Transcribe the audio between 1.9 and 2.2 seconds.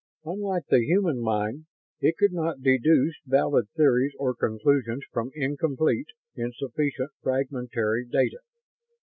it